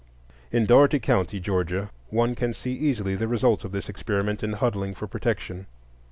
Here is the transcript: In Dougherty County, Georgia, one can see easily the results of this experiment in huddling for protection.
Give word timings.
In 0.51 0.65
Dougherty 0.65 0.97
County, 0.97 1.39
Georgia, 1.39 1.91
one 2.09 2.33
can 2.33 2.55
see 2.55 2.73
easily 2.73 3.13
the 3.15 3.27
results 3.27 3.63
of 3.63 3.71
this 3.71 3.87
experiment 3.87 4.41
in 4.41 4.53
huddling 4.53 4.95
for 4.95 5.05
protection. 5.05 5.67